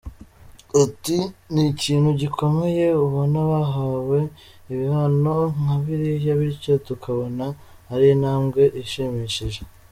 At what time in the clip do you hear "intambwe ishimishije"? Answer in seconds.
8.15-9.61